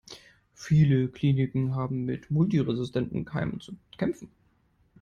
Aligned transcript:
Viele 0.55 1.09
Kliniken 1.09 1.75
haben 1.75 2.05
mit 2.05 2.31
multiresistenten 2.31 3.23
Keimen 3.23 3.59
zu 3.59 3.77
kämpfen. 3.99 4.31